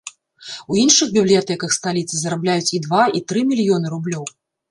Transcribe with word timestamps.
У 0.71 0.77
іншых 0.83 1.11
бібліятэках 1.17 1.75
сталіцы 1.77 2.15
зарабляюць 2.23 2.73
і 2.79 2.81
два, 2.87 3.03
і 3.19 3.23
тры 3.33 3.39
мільёны 3.53 3.87
рублёў. 3.95 4.25